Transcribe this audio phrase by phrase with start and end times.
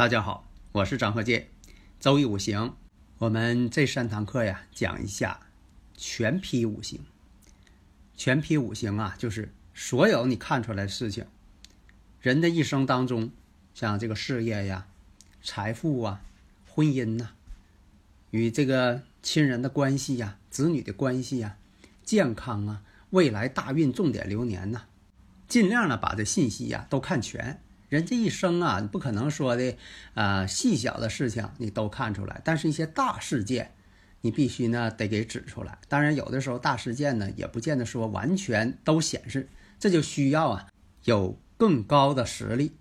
[0.00, 1.48] 大家好，我是张鹤剑。
[2.00, 2.74] 周易五行，
[3.18, 5.40] 我们这三堂课呀，讲一下
[5.94, 7.04] 全批五行。
[8.16, 11.26] 全批五行啊，就是所有你看出来的事情，
[12.18, 13.30] 人的一生当中，
[13.74, 14.86] 像这个事业呀、
[15.42, 16.22] 财富啊、
[16.66, 17.32] 婚姻呐，
[18.30, 21.58] 与这个亲人的关系呀、子女的关系呀、
[22.02, 24.84] 健康啊、未来大运重点流年呐，
[25.46, 27.60] 尽量呢把这信息呀都看全。
[27.90, 29.76] 人这一生啊，你不可能说的，
[30.14, 33.74] 啊，细小的事情你都看出来，但是一些大事件，
[34.20, 35.76] 你必须呢得给指出来。
[35.88, 39.48] 当然，有的时候大事件呢也不见得说完全都显示，
[39.80, 40.68] 这就需要啊
[41.02, 42.76] 有更高的实力，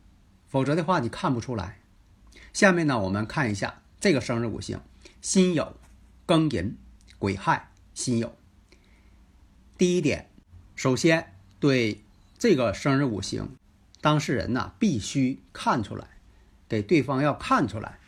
[0.47, 1.79] 否则的话你看不出来。
[2.53, 4.79] 下面呢，我们看一下这个生日五行：
[5.21, 5.73] 辛酉、
[6.27, 6.77] 庚寅、
[7.17, 8.29] 癸亥、辛酉。
[9.75, 10.29] 第一点，
[10.75, 12.03] 首先对
[12.37, 13.49] 这个生日五行。
[14.01, 16.07] 当事人呐，必须看出来，
[16.67, 17.99] 给对方要看出来，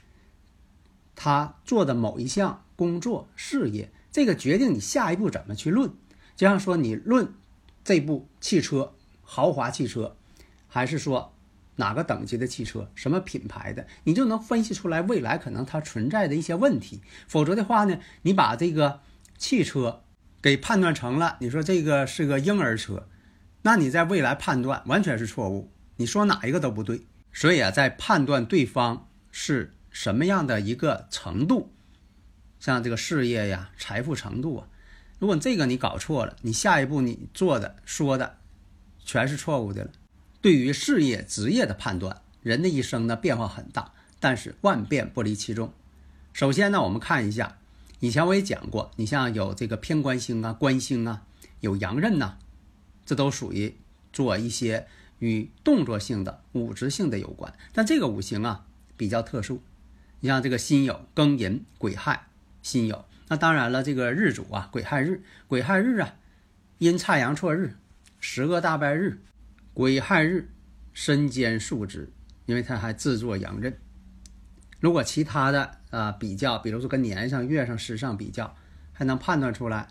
[1.16, 5.92] 他做的某一项工作、事业，这个决定你下一步怎么去论。
[6.36, 7.34] 就像说你论
[7.84, 10.16] 这部汽车，豪华汽车，
[10.67, 11.34] 还是说
[11.75, 17.02] 哪个等级的汽车，什么品牌的，你就能分析出来未来可能它存在的一些问题。
[17.28, 19.02] 否则的话呢，你把这个
[19.38, 20.03] 汽车
[20.42, 23.08] 给判断成了，你说这个是个婴儿车，
[23.64, 25.69] 那你在未来判断完全是错误。
[26.01, 31.72] 你说哪一个都不对，所以啊，在判断对方是什么样的一个程度，
[32.59, 34.67] 像这个事业呀、财富程度啊，
[35.19, 38.38] 如果这个你搞错了，你下一步你做的、说的
[39.06, 39.91] 全是错误的了。
[40.41, 45.72] 对于事业、职业的判断，人的一生呢变化很大，但是万变不离其宗。
[46.34, 47.59] 首先呢，我们看一下，
[48.00, 51.22] 以前我也讲过，你像有这个偏官星啊、官星啊，
[51.59, 52.38] 有阳刃呐，
[53.06, 53.75] 这都属于
[54.11, 54.88] 做一些。
[55.22, 58.66] 与动作性的、物质性的有关，但这个五行啊
[58.98, 59.62] 比较特殊。
[60.20, 62.28] 你像这个辛酉、庚寅、癸亥、
[62.64, 66.16] 辛酉，那当然了，这个日主啊，癸亥日，癸亥日啊，
[66.80, 67.76] 阴差阳错日，
[68.20, 69.22] 十个大败日，
[69.76, 70.50] 癸亥日
[70.92, 72.12] 身兼数职，
[72.48, 73.78] 因为它还制作阳刃。
[74.80, 78.56] 如果其他的啊比较，比如说跟年上、月上、时上比较，
[78.92, 79.88] 还能判断出来，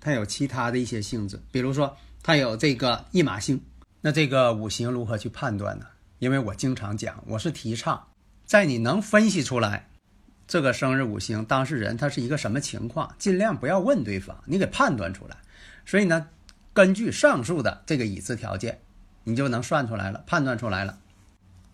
[0.00, 3.58] 它有其他的一些性质，比如说它有这个驿马星。
[4.00, 5.86] 那这个五行如何去判断呢？
[6.18, 8.08] 因为我经常讲，我是提倡，
[8.44, 9.88] 在你能分析出来
[10.46, 15.36] 这个生日五行当事人他是一个什么情况，尽量不要问对方，你给判断出来。
[15.84, 16.28] 所以呢，
[16.72, 18.80] 根据上述的这个已知条件，
[19.24, 20.98] 你就能算出来了，判断出来了。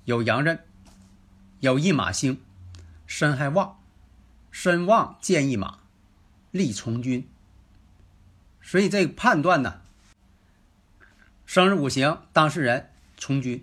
[0.06, 0.59] 有阳刃，
[1.60, 2.41] 有一马星，
[3.06, 3.78] 身还旺，
[4.50, 5.78] 身旺见一马，
[6.50, 7.28] 利从军。
[8.62, 9.81] 所以这个判断呢。
[11.53, 13.63] 生日五行当事人从军，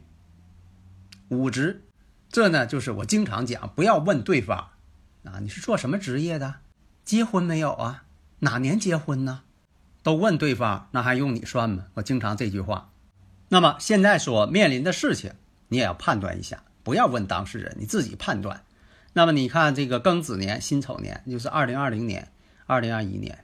[1.29, 1.81] 五职，
[2.29, 4.69] 这呢就是我经常讲，不要问对方
[5.23, 6.57] 啊，你是做什么职业的？
[7.03, 8.03] 结婚没有啊？
[8.41, 9.41] 哪年结婚呢？
[10.03, 11.87] 都问对方，那还用你算吗？
[11.95, 12.91] 我经常这句话。
[13.47, 15.33] 那么现在所面临的事情，
[15.69, 18.63] 你也要判断一下，不要问当事人，你自己判断。
[19.13, 22.31] 那么你看这个庚子年、辛丑年，就是二零二零年、
[22.67, 23.43] 二零二一年，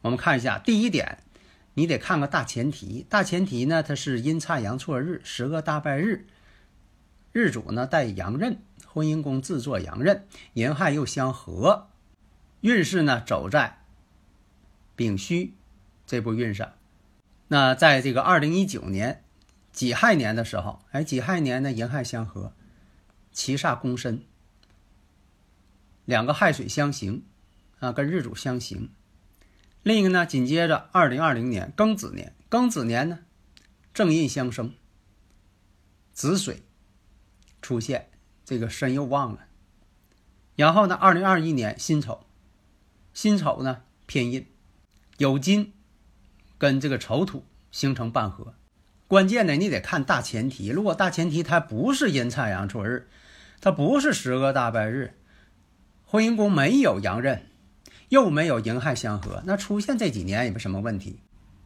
[0.00, 1.22] 我们看一下第一点。
[1.74, 6.26] 你得看个大前提，大前提呢，它是阴差阳错日，十个大败日，
[7.32, 11.88] 日主呢带阳刃，婚姻宫自作阳刃，寅亥又相合，
[12.60, 13.78] 运势呢走在
[14.96, 15.54] 丙戌
[16.06, 16.72] 这步运上。
[17.48, 19.22] 那在这个二零一九年
[19.72, 22.52] 己亥年的时候，哎，己亥年呢寅亥相合，
[23.32, 24.24] 七煞攻身，
[26.04, 27.24] 两个亥水相刑，
[27.78, 28.90] 啊，跟日主相刑。
[29.82, 33.20] 另一个呢，紧接着二零二零年庚子年，庚子年呢，
[33.94, 34.74] 正印相生，
[36.12, 36.62] 子水
[37.62, 38.10] 出现，
[38.44, 39.46] 这个身又旺了。
[40.54, 42.26] 然后呢，二零二一年辛丑，
[43.14, 44.46] 辛丑呢偏印，
[45.16, 45.72] 酉金
[46.58, 48.54] 跟这个丑土形成半合。
[49.08, 50.68] 关键呢，你得看大前提。
[50.68, 53.08] 如果大前提它不是阴差阳错日，
[53.62, 55.14] 它不是十个大败日，
[56.04, 57.49] 婚姻宫没有阳刃，
[58.10, 61.20] 又没有寅亥相合，那出现这几年也没什么问题。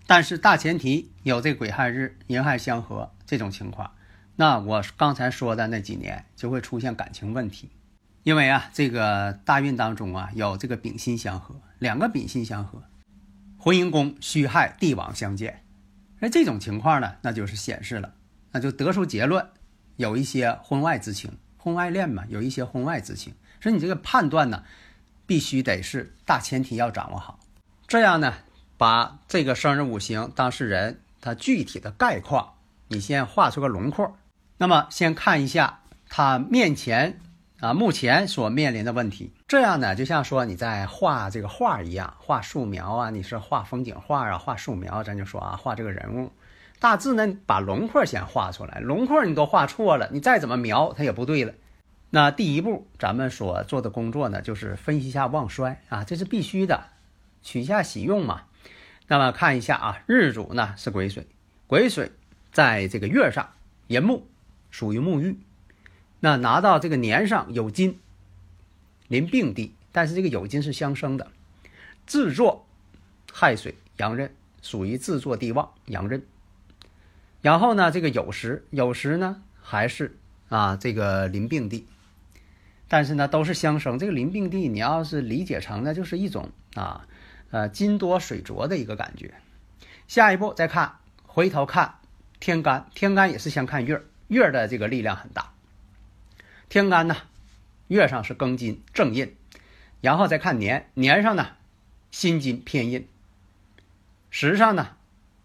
[0.06, 3.91] 但是大前提有这癸亥日寅亥相合这种情况，
[4.37, 7.70] 那我刚才说的那几年就会出现感情问题，
[8.23, 12.82] 因为啊，这个大运当中啊有这个丙辛相合，两个丙辛相合，
[13.56, 15.64] 婚姻宫戌亥帝王相见，
[16.19, 18.12] 那这种情况呢，那就是显示了，
[18.52, 19.49] 那就得出结论，
[19.96, 23.32] 有一些婚外之情，婚外恋嘛，有一些婚外之情，
[23.62, 24.64] 所以你这个判断呢，
[25.26, 27.38] 必须得是大前提要掌握好，
[27.86, 28.34] 这样呢。
[28.76, 32.54] 把这个生日五行当事人他具体的概况，
[32.88, 34.16] 你先画出个轮廓。
[34.58, 37.20] 那么先看一下他面前
[37.60, 39.32] 啊目前所面临的问题。
[39.46, 46.32] 这样呢，就像说你在画这个画一样，画素描啊，你是画风景画啊，画素描，咱就说啊，画这个人物，
[46.80, 48.80] 大致呢把轮廓先画出来。
[48.80, 51.54] 轮廓你都画错了，你再怎么描它也不对了。
[52.14, 56.87] 那第一步咱们所做的工作呢，就是分析一下旺衰啊，这是必须的，
[57.43, 58.43] 取下喜用嘛。
[59.08, 61.26] 那么看一下啊，日主呢是癸水，
[61.66, 62.12] 癸水
[62.52, 63.50] 在这个月上
[63.88, 64.28] 寅木，
[64.70, 65.40] 属于木玉。
[66.20, 67.99] 那拿到这个年上有金，
[69.08, 71.32] 临病地，但是这个有金是相生的，
[72.06, 72.64] 制作
[73.32, 74.32] 亥水阳刃，
[74.62, 76.22] 属于制作地旺阳刃。
[77.43, 80.17] 然后呢，这个酉时酉时呢还是
[80.49, 81.88] 啊这个临病地，
[82.94, 83.99] 但是呢都是相生。
[83.99, 87.08] 这个临病地，你要是理解成呢，就是一种啊。
[87.50, 89.35] 呃，金多水浊的一个感觉。
[90.06, 91.96] 下一步再看，回头看
[92.38, 95.52] 天干，天干也是先看月，月的这个力量很大。
[96.69, 97.17] 天干呢，
[97.88, 99.35] 月上是庚金正印，
[100.00, 101.49] 然后再看年，年上呢
[102.12, 103.08] 辛金偏印，
[104.31, 104.91] 时上呢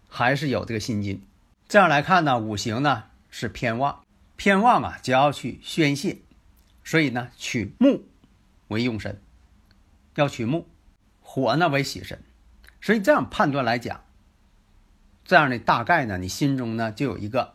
[0.08, 1.20] 还是有这个辛金。
[1.66, 4.04] 这样来看呢，五行呢是偏旺，
[4.36, 6.18] 偏旺啊就要去宣泄，
[6.90, 8.04] 所以呢取木
[8.66, 9.20] 为用神，
[10.16, 10.66] 要取木。
[11.20, 12.18] 火呢为喜神，
[12.80, 14.02] 所以这样判断来讲，
[15.24, 17.54] 这样的大概呢，你心中呢就有一个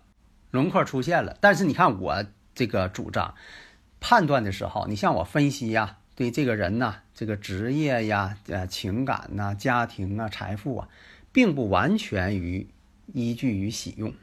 [0.52, 1.38] 轮廓出现了。
[1.42, 2.24] 但是你看我
[2.54, 3.36] 这个主张
[4.00, 10.88] 判断的时候，你像我分析呀，对这个人呢，这个职业呀、呃情感呐、家庭啊、财富啊，
[11.34, 12.70] 并不完全于
[13.08, 14.14] 依据于喜用，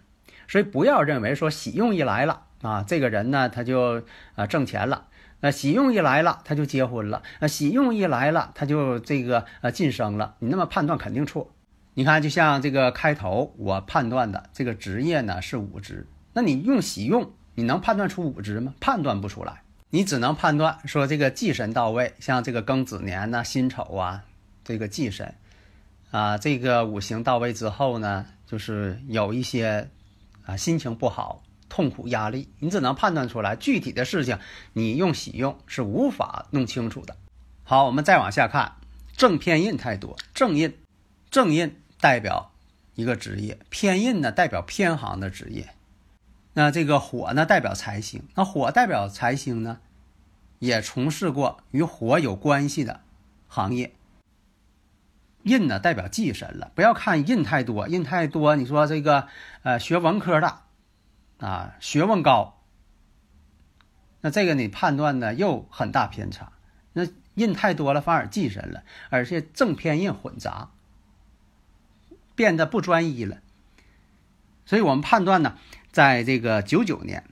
[0.48, 4.02] 所以不要认为说喜用一来了啊，这个人呢他就
[4.34, 5.08] 啊挣钱了。
[5.40, 10.36] 那喜用一来了，他就结婚了；那喜用一来了，他就这个呃晋升了。
[10.38, 11.52] 你那么判断肯定错。
[11.94, 18.72] 你看，就像这个开头我判断的这个职业呢是五职，那你用喜用，你能判断出五职吗？
[18.78, 24.22] 判断不出来，你只能判断说这个忌神到位，像这个庚子年呐、辛丑啊，
[24.62, 25.34] 这个忌神
[26.12, 29.88] 啊，这个五行到位之后呢，就是有一些
[30.46, 31.42] 啊心情不好。
[31.72, 34.38] 痛苦压力，你只能判断出来具体的事情，
[34.74, 37.16] 你用喜用是无法弄清楚的。
[37.64, 38.76] 好，我们再往下看，
[39.16, 40.76] 正偏印太多，正印，
[41.30, 42.52] 正印代表
[42.94, 45.70] 一个职业，偏印呢代表偏行的职业。
[46.52, 49.78] 那这个火呢代表财星，那火代表财星呢，
[50.58, 53.00] 也从事过与火有关系的
[53.48, 53.94] 行业。
[55.44, 59.26] 印呢代表忌神了，不要看印太多，印太多，你说这个
[59.62, 60.58] 呃学文科的。
[61.42, 62.62] 啊，学问高，
[64.20, 66.52] 那这个你判断呢又很大偏差。
[66.92, 70.70] 那印太多了，反而忌神了，而且正偏印混杂，
[72.36, 73.38] 变得不专一了。
[74.66, 75.58] 所以我们判断呢，
[75.90, 77.24] 在这个九九年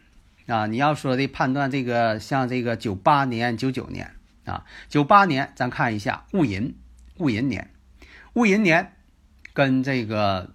[0.49, 6.75] 啊，你要说的判断这个像这个九八年、九九年啊，九八年咱看一下戊寅，
[7.19, 7.71] 戊寅年，
[8.33, 8.97] 戊寅年
[9.53, 10.53] 跟这个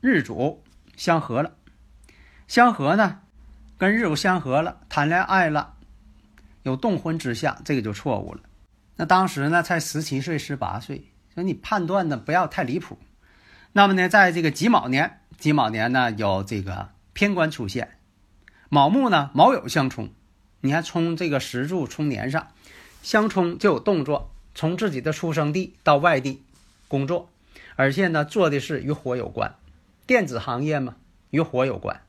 [0.00, 0.62] 日主
[0.94, 1.56] 相合了。
[2.48, 3.20] 相合呢，
[3.76, 5.74] 跟日主相合了，谈恋爱了，
[6.62, 8.40] 有动婚之象，这个就错误了。
[8.96, 12.98] 那当时呢，才十七岁、十八岁，所以你判断的不要太离谱。
[13.72, 17.98] 那么呢，在这个己卯年，己卯年呢有这个偏官出现，
[18.68, 20.08] 卯木呢卯酉相冲，
[20.60, 22.48] 你看冲这个石柱冲年上，
[23.02, 26.44] 相冲就有动作，从自己的出生地到外地
[26.88, 27.28] 工作，
[27.74, 29.56] 而且呢做的是与火有关，
[30.06, 30.94] 电子行业嘛，
[31.30, 32.00] 与火有关。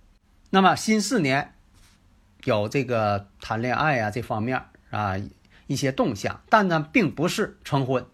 [0.49, 1.53] 那么新四年
[2.43, 5.15] 有这个谈恋爱啊这方面啊
[5.67, 8.05] 一些动向，但呢并不是成婚。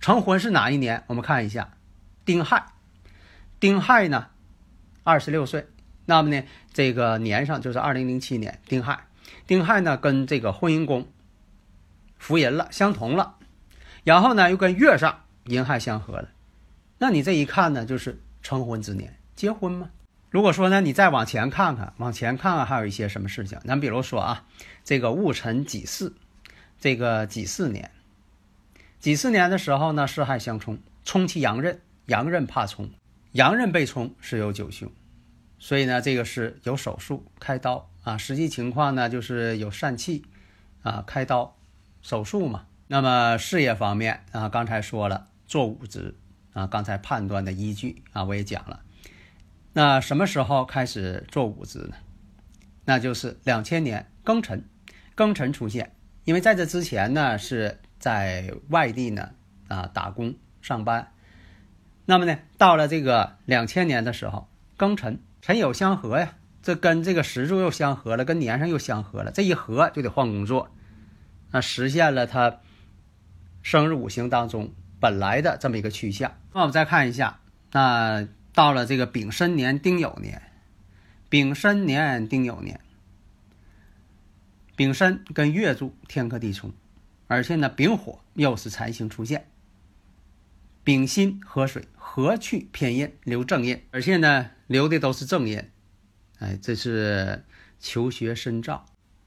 [0.00, 1.04] 成婚是哪一年？
[1.06, 1.74] 我们看一下，
[2.24, 2.66] 丁亥。
[3.60, 4.28] 丁亥呢，
[5.04, 5.68] 二十六岁。
[6.06, 9.06] 那么呢，这个年上就是二零零七年丁亥。
[9.46, 11.06] 丁亥呢跟这个婚姻宫
[12.18, 13.36] 福人了，相同了。
[14.02, 16.30] 然后呢又跟月上寅亥相合了。
[16.98, 19.90] 那你这一看呢，就是成婚之年，结婚吗？
[20.32, 23.58] 如果说呢，你再往前看看，往前看看还有一些什么事情？
[23.66, 24.46] 咱比如说啊，
[24.82, 26.14] 这个戊辰己巳，
[26.80, 27.90] 这个己巳年，
[28.98, 32.88] 己巳年的时候呢，四害相冲，冲其阳刃，阳刃怕冲，
[33.32, 34.90] 阳刃被冲是有九凶，
[35.58, 38.16] 所以呢，这个是有手术开刀啊。
[38.16, 40.24] 实际情况呢，就是有疝气
[40.82, 41.54] 啊，开刀
[42.00, 42.64] 手术嘛。
[42.86, 46.14] 那么事业方面啊，刚才说了做五职
[46.54, 48.80] 啊，刚才判断的依据啊，我也讲了。
[49.72, 51.96] 那什么时候开始做五职呢？
[52.84, 54.64] 那就是两千年庚辰，
[55.16, 57.78] 庚辰出现，因为在这之前呢是。
[58.02, 59.30] 在外地呢，
[59.68, 61.12] 啊，打工上班，
[62.04, 70.74] 那么呢，到了这个两千年的时候，庚辰，辰酉相合呀，这跟这个时柱又相合了，跟年上又相合了，这一合就得换工作，
[71.52, 72.58] 那实现了他
[73.62, 76.32] 生日五行当中本来的这么一个趋向。
[76.52, 77.38] 那我们再看一下，
[77.70, 80.42] 那到了这个丙申年丁酉年，
[81.28, 82.80] 丙申年丁酉年，
[84.76, 86.72] 丙申跟月柱天克地冲。
[87.28, 89.46] 而且呢，丙火又是财星出现，
[90.84, 95.64] 丙辛合水，合去偏印，留正印，而且呢，留的都是正印。
[96.40, 97.42] 哎，这是
[97.80, 98.84] 求学深造，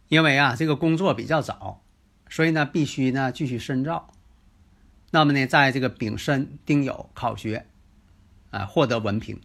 [0.08, 1.82] 因为啊，这个工作比较早，
[2.30, 4.14] 所以呢，必须呢继续深造。
[5.10, 7.66] 那么呢，在这个丙申丁酉考学，
[8.56, 9.42] 啊，获得文凭，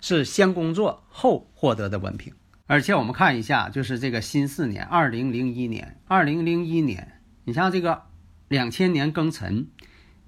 [0.00, 2.34] 是先工作后获得的文凭。
[2.66, 8.02] 而且我们看一下，就是这个辛巳年，二零零一年，二零零一年，你像这个
[8.48, 9.68] 两千年庚辰，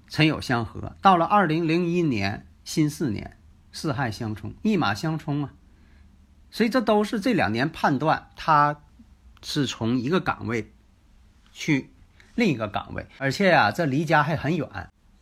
[0.09, 3.37] 辰酉相合，到了二零零一年辛巳年，
[3.71, 5.53] 四害相冲，一马相冲啊，
[6.49, 8.81] 所以这都是这两年判断，他
[9.43, 10.73] 是从一个岗位
[11.51, 11.91] 去
[12.33, 14.67] 另一个岗位，而且呀，这离家还很远，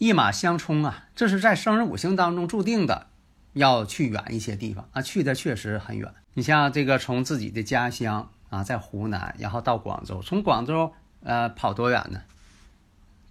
[0.03, 3.07] 一马相冲啊，这是在生日五行当中注定的。
[3.53, 6.13] 要去远一些地方啊，去的确实很远。
[6.33, 10.91] 你像这个从自己的家乡啊，在湖南，然后到广州，从广州
[11.21, 12.19] 呃跑多远呢？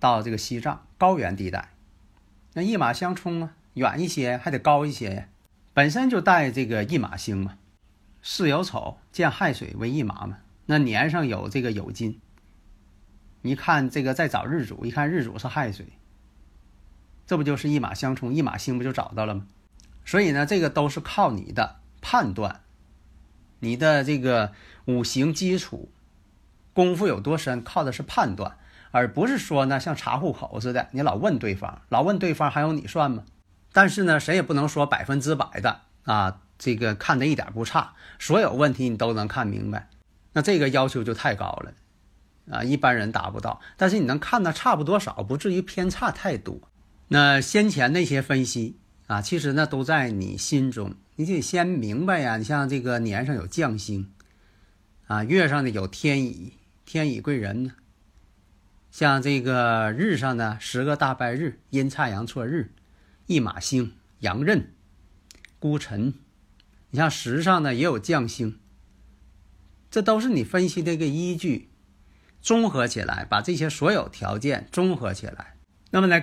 [0.00, 1.68] 到这个西藏高原地带，
[2.54, 5.26] 那一马相冲啊，远一些还得高一些呀。
[5.74, 7.58] 本身就带这个一马星嘛，
[8.22, 12.18] 巳酉丑见亥水为一马嘛，那年上有这个酉金。
[13.42, 15.84] 一看这个再找日主，一看日主是亥水，
[17.32, 19.46] 这不就是一马相冲，一马星不就找到了吗？
[20.04, 22.60] 所以呢，这个都是靠你的判断，
[23.60, 24.52] 你的这个
[24.84, 25.90] 五行基础
[26.74, 28.58] 功夫有多深，靠的是判断，
[28.90, 33.24] 而不是说呢像查户口似的，你老问对方，老问对方还用你算吗？
[33.72, 39.88] 但是呢，谁也不能说百分之百的啊，这个看的一点不差，所有问题你都能看明白，
[40.34, 41.72] 那这个要求就太高了
[42.54, 43.62] 啊，一般人达不到。
[43.78, 46.60] 但是你能看的差不多少，不至于偏差太多。
[47.12, 48.78] 那先前那些分析。
[49.08, 52.38] 啊，其实呢都在你心中，你得先明白呀。
[52.38, 54.10] 你像这个年上有将星，
[55.06, 56.54] 啊，月上呢有天乙，
[56.86, 57.72] 天乙贵人呢。
[58.90, 62.72] 像这个日上呢，十个大拜日，阴差阳错日，
[63.26, 64.72] 一马星，阳刃，
[65.58, 66.14] 孤辰。
[66.90, 68.60] 你像时上呢也有将星，
[69.90, 71.68] 这都是你分析的一个依据，
[72.40, 75.56] 综合起来，把这些所有条件综合起来，
[75.90, 76.22] 那么呢？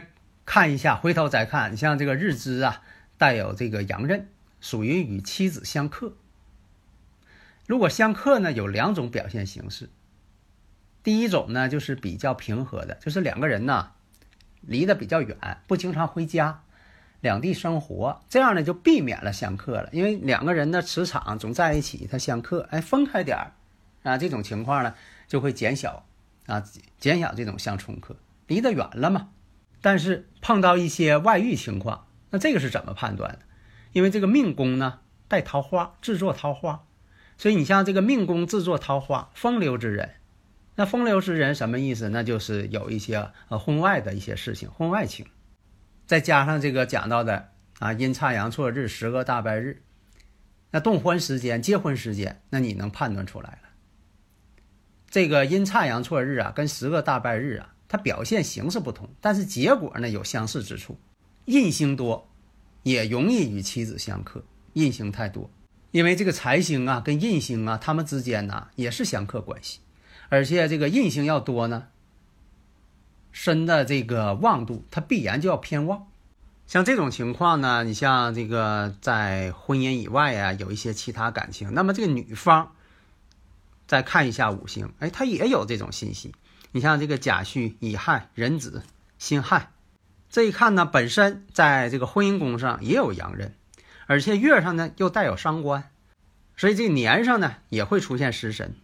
[0.50, 2.82] 看一下，回头再看，你像这个日支啊，
[3.20, 4.28] 带有这个阳刃，
[4.60, 6.14] 属于与妻子相克。
[7.68, 9.92] 如果相克呢，有两种表现形式。
[11.04, 13.92] 第一种呢，就是比较平和的，就是两个人呢
[14.62, 15.38] 离得比较远，
[15.68, 16.64] 不经常回家，
[17.22, 19.90] 两地生活，这样呢就避免了相克了。
[19.92, 23.52] 因为两个人的磁场总在一起，他相克，哎，分开点儿
[24.02, 24.96] 啊，这种情况呢
[25.28, 26.08] 就会减小
[26.48, 26.64] 啊，
[26.98, 28.16] 减小这种相冲克，
[28.48, 29.30] 离得远了嘛。
[29.82, 33.40] 但是碰到一些外遇情况，那这个是怎么判断的？
[33.92, 36.86] 因为这个命宫呢带桃花，制作桃花，
[37.38, 40.12] 所以你像这个命宫制作桃花，风流之人，
[40.76, 42.10] 那风流之人什么意思？
[42.10, 45.26] 那就是有一些呃婚外的一些事情，婚外情，
[46.06, 49.82] 再加上这个讲到的啊阴差阳错日，十个大败日，
[50.72, 53.70] 那动婚时间、结婚时间，那你能判断出来了？
[55.10, 57.74] 这个阴差阳错日啊，跟十个大败日啊。
[57.90, 60.98] 它表现形式不同，但是结果呢有相似之处。
[61.46, 62.30] 印星多，
[62.84, 64.42] 也容易与妻子相克。
[64.74, 65.50] 印星太多，
[65.90, 69.80] 因为这个财星啊跟印星啊，他们之间呢也是相克关系。
[70.30, 71.88] 而且这个印星要多呢，
[73.32, 76.08] 身的这个旺度，它必然就要偏旺。
[76.68, 82.76] 像这种情况呢，你像这个在婚姻以外啊，有一些其他感情，那么这个女方
[83.88, 86.32] 再看一下五行，哎，她也有这种信息。
[86.72, 88.84] 你像这个甲戌、乙亥、壬子、
[89.18, 89.72] 辛亥，
[90.30, 93.56] 这一看呢，本身在这个婚姻宫上也有阳刃，
[94.06, 95.90] 而且月上呢又带有伤官，
[96.56, 98.76] 所以这年上呢也会出现食神。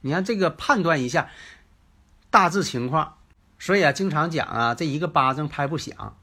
[0.00, 1.30] 你看这个判断一下
[2.30, 3.18] 大致情况，
[3.58, 6.16] 所以啊，经常讲啊，这一个巴掌拍不响，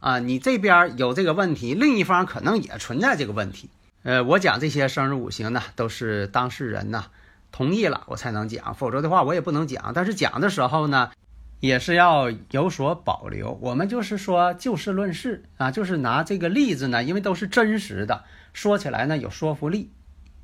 [0.00, 3.70] 啊，你这边有这个问题，另一方可能也存在这个问题。
[4.02, 7.06] 呃，我讲这些生日五行呢，都是当事人呢
[7.54, 9.92] 同意了我才能讲，否则的话我也不能讲。
[9.94, 11.12] 但是讲的时候呢，
[11.60, 13.56] 也是要有所保留。
[13.62, 19.92] 我们就是说就事论事啊，就是拿这个例子呢，因为都是真实的，说起来呢有说服力，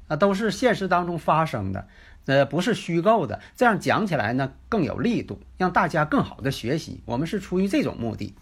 [0.06, 1.88] 啊，都是现实当中发生的。
[2.26, 7.00] 呃，不是虚构的，这样讲起来呢更有力度，让大家更好的学习。
[7.06, 8.36] 我们是出于这种目的，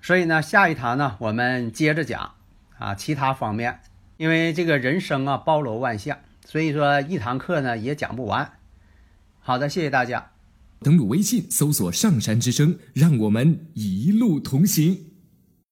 [0.00, 2.32] 所以呢，下一堂呢我们接着讲
[2.78, 3.80] 啊其他方面，
[4.16, 6.16] 因为这个人生啊包罗万象，
[6.48, 8.50] 所以说一堂课呢也讲不完。
[9.38, 10.30] 好的，谢谢大家。
[10.80, 15.07] 登录微信搜索“上山之声”，让我们一路同行。